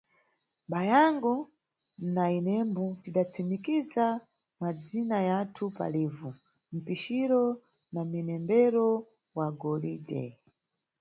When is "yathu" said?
5.29-5.63